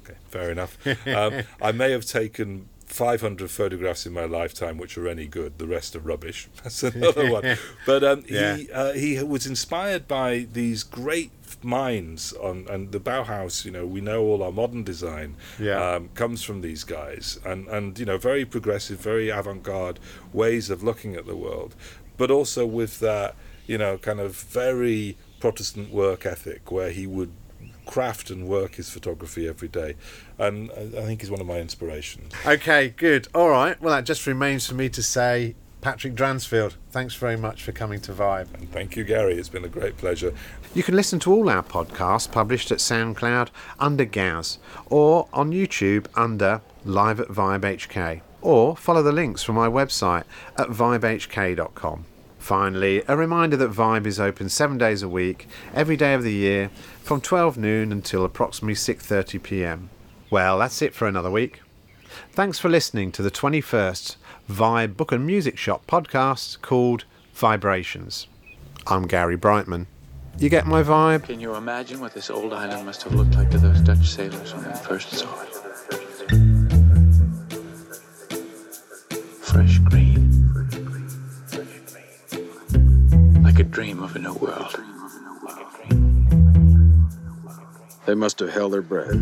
[0.01, 0.77] Okay, fair enough.
[1.07, 5.57] um, I may have taken 500 photographs in my lifetime, which are any good.
[5.57, 6.47] The rest are rubbish.
[6.63, 7.57] That's another one.
[7.85, 8.55] But um, Yeah.
[8.57, 11.31] he uh, he was inspired by these great
[11.63, 13.65] minds on and the Bauhaus.
[13.65, 15.95] You know, we know all our modern design Yeah.
[15.95, 19.99] um, comes from these guys, and and you know, very progressive, very avant-garde
[20.33, 21.75] ways of looking at the world,
[22.17, 23.35] but also with that
[23.67, 27.31] you know kind of very Protestant work ethic, where he would
[27.85, 29.95] craft and work his photography every day,
[30.37, 32.33] and I think he's one of my inspirations.
[32.45, 33.27] Okay, good.
[33.33, 33.79] All right.
[33.81, 38.01] Well, that just remains for me to say, Patrick Dransfield, thanks very much for coming
[38.01, 38.51] to Vibe.
[38.55, 39.35] And thank you, Gary.
[39.35, 40.33] It's been a great pleasure.
[40.73, 43.49] You can listen to all our podcasts published at SoundCloud
[43.79, 49.55] under Gaz or on YouTube under Live at Vibe HK or follow the links from
[49.55, 50.23] my website
[50.57, 52.05] at vibehk.com.
[52.45, 56.31] Finally, a reminder that Vibe is open 7 days a week, every day of the
[56.31, 56.69] year,
[57.01, 59.89] from 12 noon until approximately 6:30 p.m.
[60.29, 61.61] Well, that's it for another week.
[62.33, 64.17] Thanks for listening to the 21st
[64.47, 68.27] Vibe Book and Music Shop podcast called VIBErations.
[68.85, 69.87] I'm Gary Brightman.
[70.37, 71.23] You get my vibe?
[71.23, 74.53] Can you imagine what this old island must have looked like to those Dutch sailors
[74.53, 75.54] when they first saw it?
[83.55, 84.75] Like a dream of a new world.
[88.05, 89.15] They must have held their breath.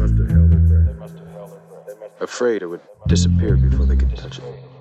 [2.19, 4.72] Afraid it would disappear before they could touch it.